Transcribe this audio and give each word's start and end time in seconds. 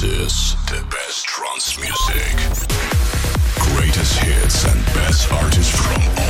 This 0.00 0.54
is 0.54 0.54
the 0.66 0.80
best 0.92 1.24
trance 1.26 1.76
music. 1.76 2.36
Greatest 3.58 4.16
hits 4.20 4.64
and 4.64 4.84
best 4.94 5.32
artists 5.32 5.74
from 5.74 6.00
all 6.18 6.27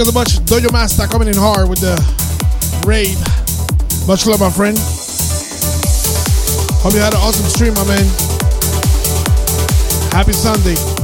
You 0.00 0.06
so 0.06 0.12
much, 0.12 0.38
Dojo 0.46 0.72
Master 0.72 1.06
coming 1.06 1.28
in 1.28 1.34
hard 1.36 1.68
with 1.68 1.80
the 1.80 1.92
raid. 2.86 3.18
Much 4.08 4.24
love, 4.24 4.40
my 4.40 4.48
friend. 4.48 4.78
Hope 6.80 6.94
you 6.94 7.00
had 7.00 7.12
an 7.12 7.20
awesome 7.20 7.44
stream, 7.44 7.74
my 7.74 7.84
man. 7.84 8.06
Happy 10.10 10.32
Sunday. 10.32 10.99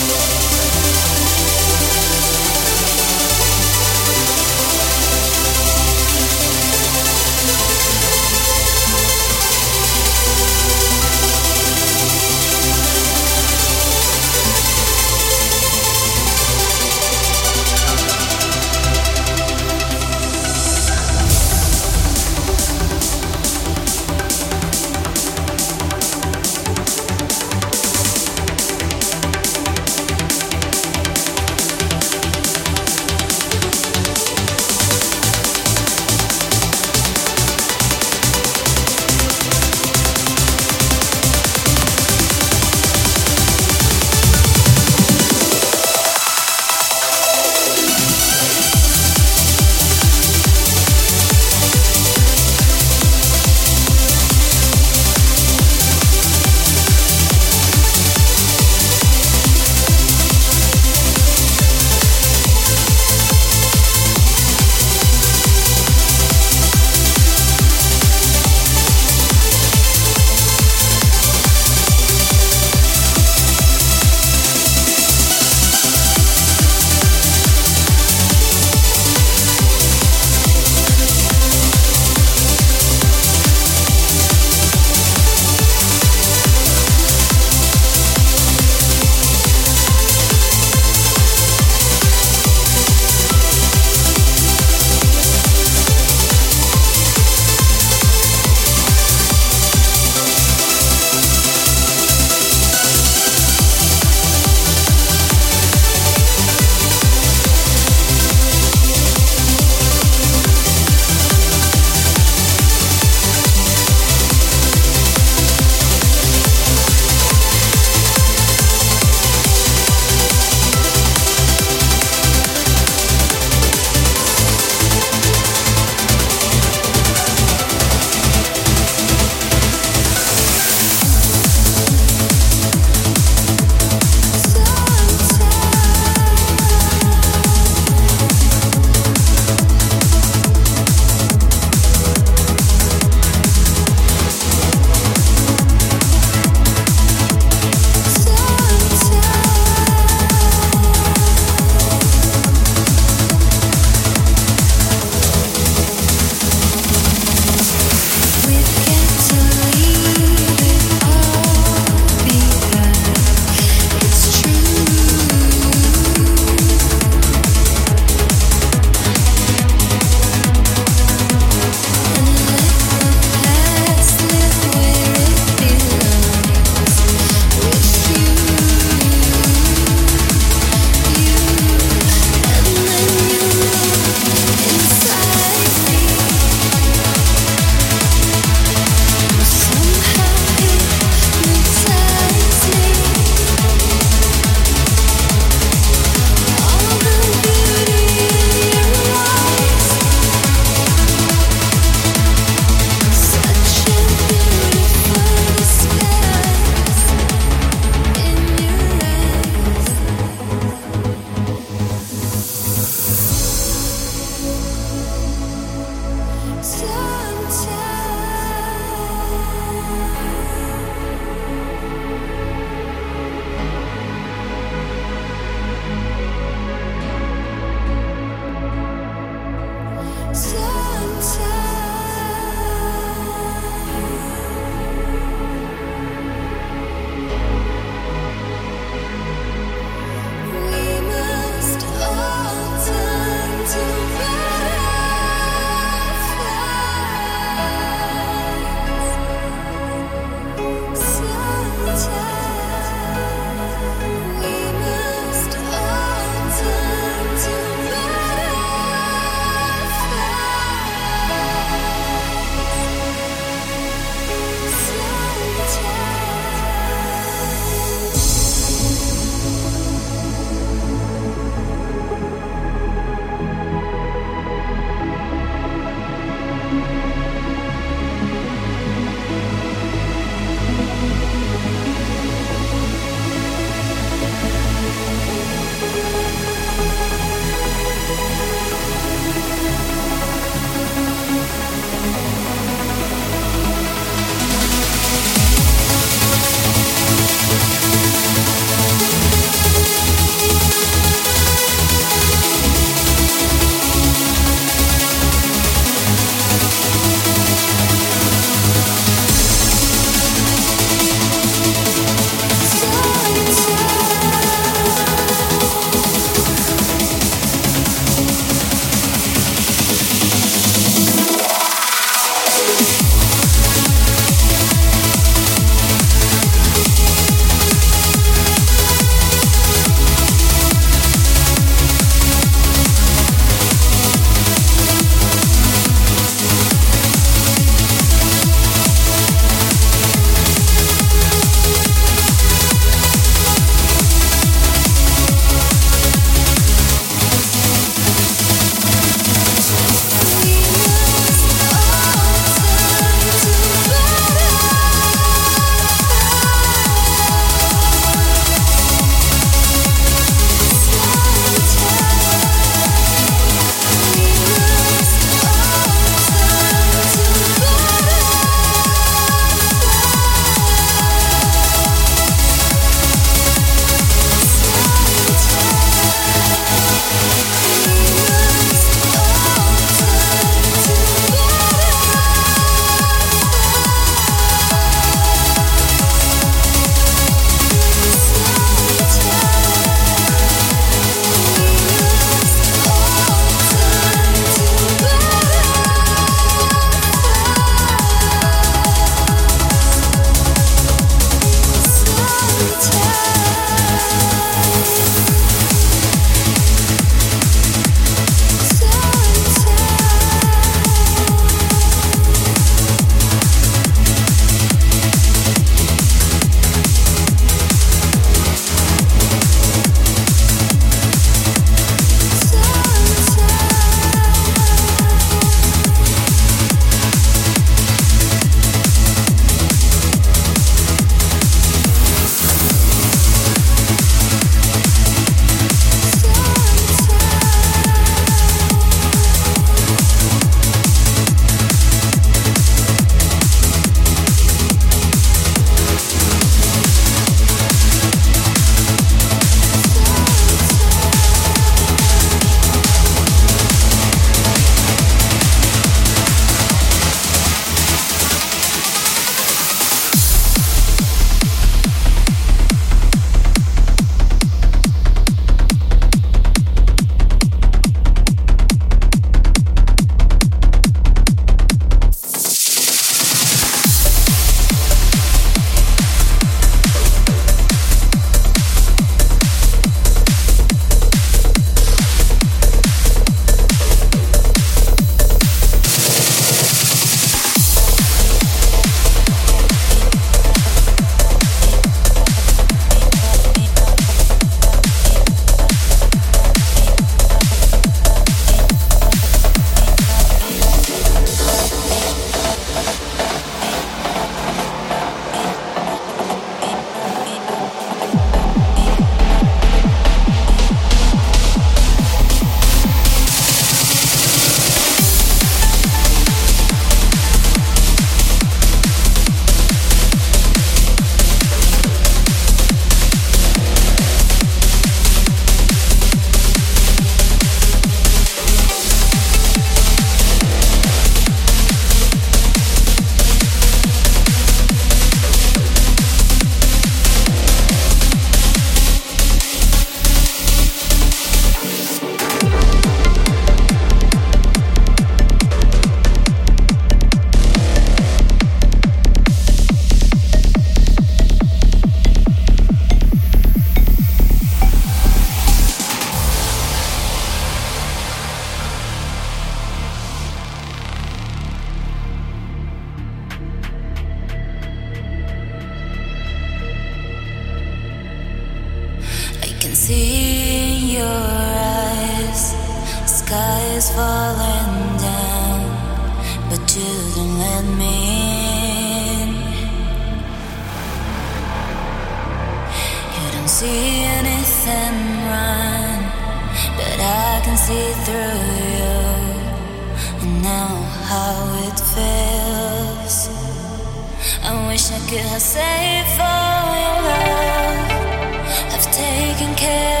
Care 599.61 600.00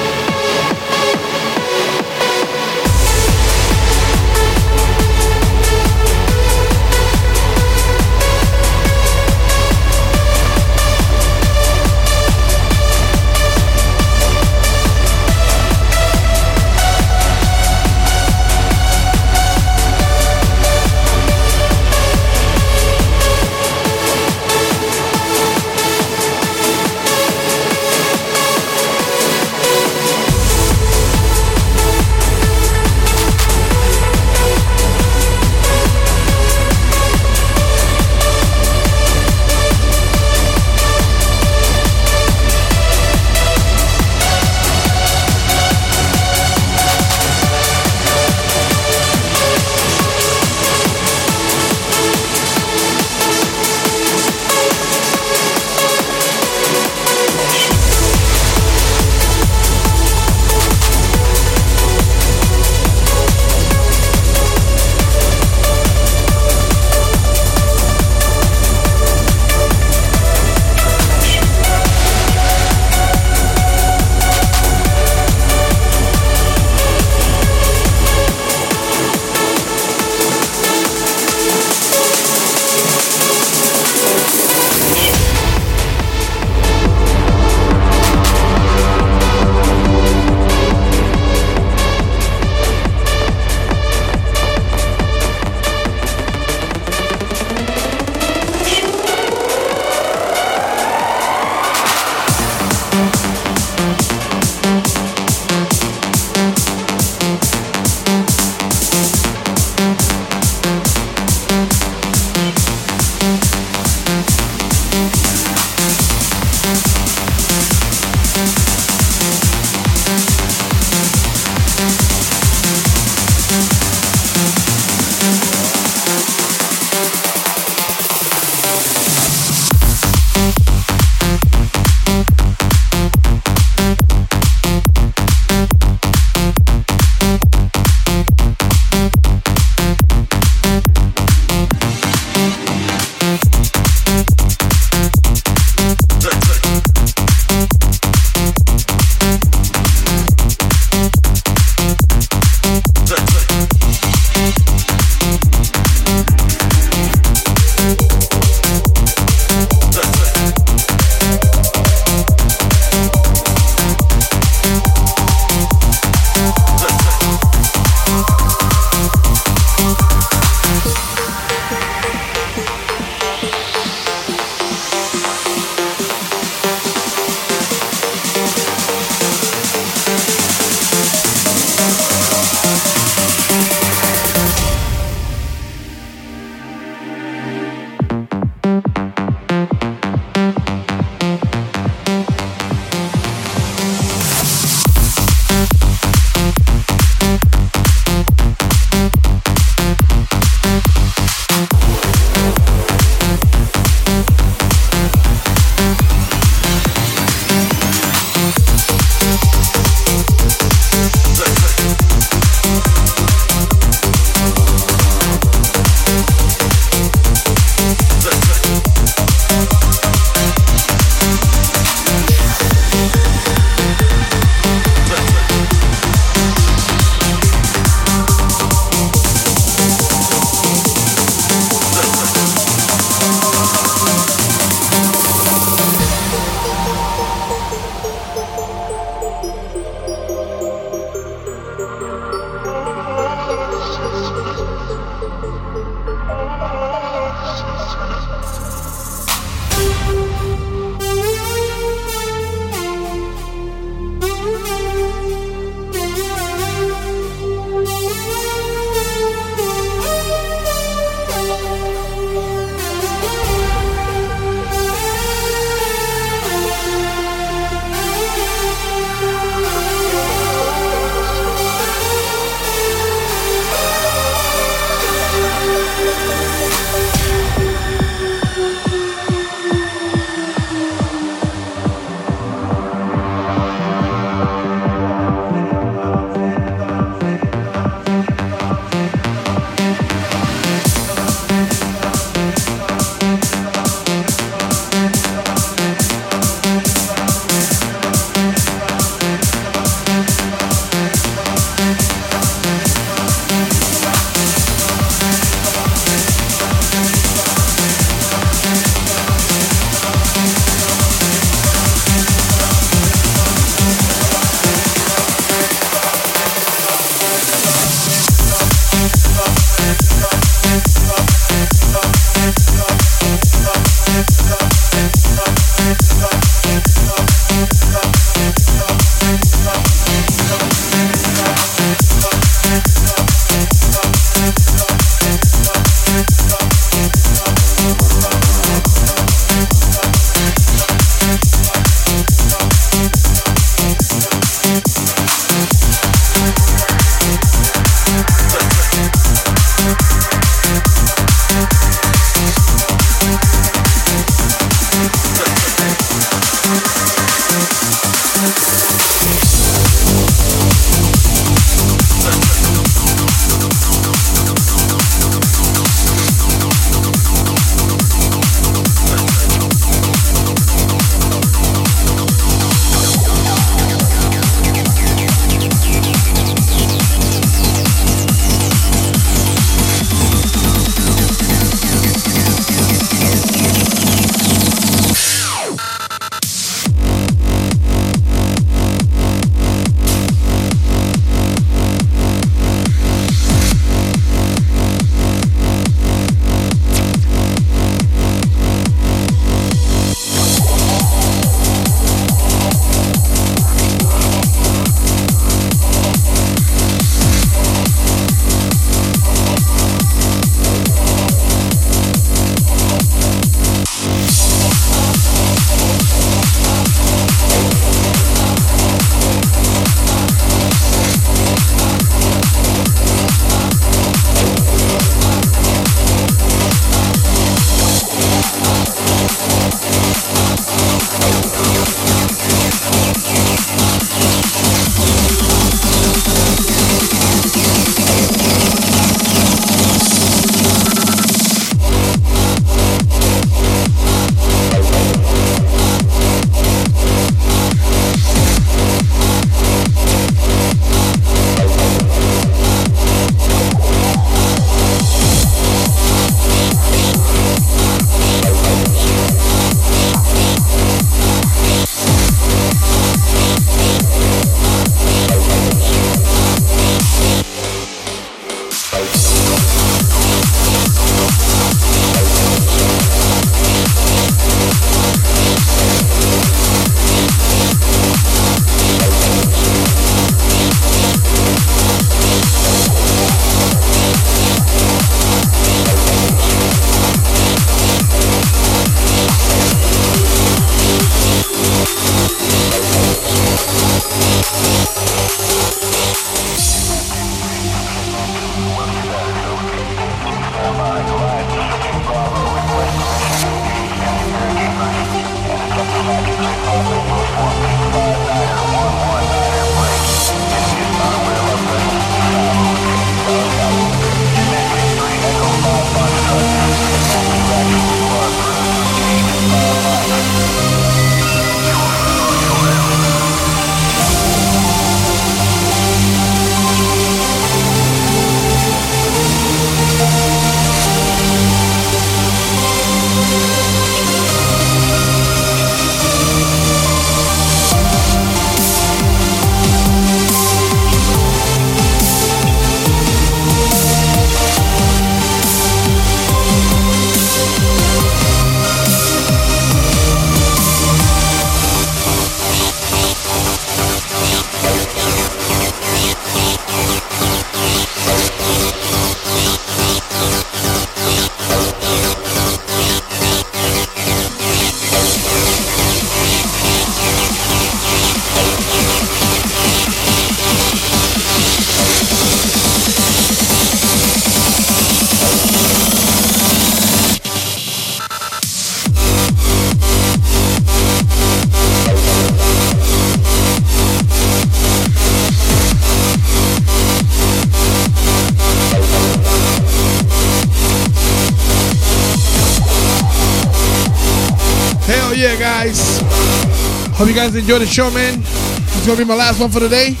Hope 596.96 597.08
you 597.08 597.14
guys 597.14 597.36
enjoyed 597.36 597.60
the 597.60 597.68
show, 597.68 597.92
man. 597.92 598.24
It's 598.24 598.88
gonna 598.88 598.96
be 598.96 599.04
my 599.04 599.20
last 599.20 599.36
one 599.36 599.52
for 599.52 599.60
the 599.60 599.68
day. 599.68 600.00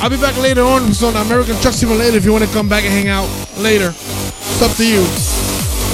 I'll 0.00 0.08
be 0.08 0.16
back 0.16 0.32
later 0.40 0.64
on 0.64 0.88
with 0.88 0.96
some 0.96 1.12
American 1.12 1.60
Truck 1.60 1.76
Simulator 1.76 2.16
if 2.16 2.24
you 2.24 2.32
want 2.32 2.40
to 2.40 2.48
come 2.56 2.72
back 2.72 2.88
and 2.88 2.92
hang 2.92 3.12
out 3.12 3.28
later. 3.60 3.92
It's 3.92 4.64
up 4.64 4.72
to 4.80 4.86
you. 4.88 5.04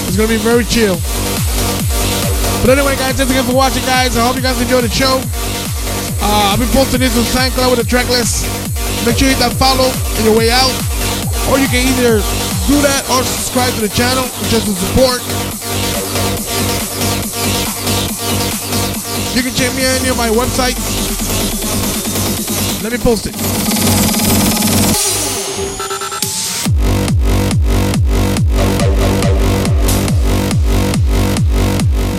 It's 0.06 0.14
gonna 0.14 0.30
be 0.30 0.38
very 0.38 0.62
chill. 0.62 0.94
But 2.62 2.78
anyway, 2.78 2.94
guys, 3.02 3.18
thanks 3.18 3.34
again 3.34 3.42
for 3.42 3.58
watching, 3.58 3.82
guys. 3.82 4.14
I 4.14 4.22
hope 4.22 4.38
you 4.38 4.46
guys 4.46 4.62
enjoyed 4.62 4.86
the 4.86 4.94
show. 4.94 5.18
Uh, 6.22 6.54
I'll 6.54 6.62
be 6.62 6.70
posting 6.70 7.02
this 7.02 7.18
on 7.18 7.26
SoundCloud 7.26 7.74
with 7.74 7.82
a 7.82 7.88
track 7.90 8.06
list. 8.14 8.46
Make 9.02 9.18
sure 9.18 9.26
you 9.26 9.34
hit 9.34 9.42
that 9.42 9.58
follow 9.58 9.90
on 9.90 10.22
your 10.22 10.38
way 10.38 10.54
out. 10.54 10.70
Or 11.50 11.58
you 11.58 11.66
can 11.66 11.82
either 11.82 12.22
do 12.70 12.78
that 12.86 13.02
or 13.10 13.26
subscribe 13.26 13.74
to 13.74 13.82
the 13.82 13.90
channel 13.90 14.22
just 14.54 14.70
to 14.70 14.72
support. 14.86 15.18
You 19.32 19.42
can 19.42 19.54
check 19.54 19.72
me 19.76 19.84
out 19.86 20.10
on 20.10 20.16
my 20.16 20.28
website. 20.28 20.74
Let 22.82 22.90
me 22.90 22.98
post 22.98 23.26
it. 23.26 23.34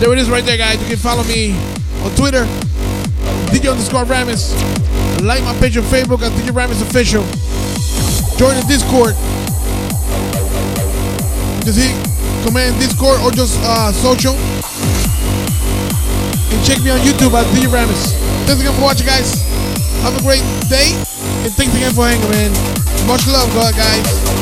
There 0.00 0.10
it 0.10 0.18
is 0.18 0.30
right 0.30 0.42
there, 0.44 0.56
guys. 0.56 0.80
You 0.80 0.86
can 0.86 0.96
follow 0.96 1.22
me 1.24 1.52
on 2.02 2.10
Twitter, 2.16 2.44
DJ 3.52 3.70
underscore 3.70 4.06
Aramis. 4.06 4.54
Like 5.22 5.44
my 5.44 5.52
page 5.60 5.76
on 5.76 5.84
Facebook 5.84 6.22
at 6.22 6.32
DJ 6.32 6.56
Aramis 6.56 6.80
Official. 6.80 7.22
Join 8.38 8.56
the 8.56 8.64
Discord. 8.66 9.14
Just 11.66 11.78
hit 11.78 11.92
command 12.46 12.80
Discord 12.80 13.20
or 13.20 13.30
just 13.30 13.60
uh, 13.62 13.92
social. 13.92 14.34
And 16.52 16.64
check 16.64 16.82
me 16.84 16.90
on 16.90 17.00
YouTube 17.00 17.32
at 17.32 17.46
DJ 17.56 17.72
Aramis. 17.72 18.12
Thanks 18.44 18.60
again 18.60 18.74
for 18.74 18.82
watching, 18.82 19.06
guys. 19.06 19.40
Have 20.04 20.14
a 20.14 20.20
great 20.20 20.44
day. 20.68 20.92
And 21.42 21.52
thanks 21.54 21.74
again 21.74 21.92
for 21.92 22.04
hanging, 22.04 22.28
man. 22.28 22.52
Much 23.06 23.26
love, 23.26 23.48
God, 23.54 23.74
guys. 23.74 24.41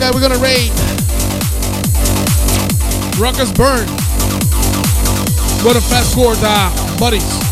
Tuned, 0.00 0.12
guys. 0.12 0.14
We're 0.14 0.28
gonna 0.28 0.42
raid 0.42 0.70
Ruckus 3.18 3.52
Burn. 3.52 3.86
Go 5.62 5.72
to 5.72 5.80
Fast 5.80 6.14
Chord, 6.14 6.38
uh, 6.40 6.98
buddies. 6.98 7.49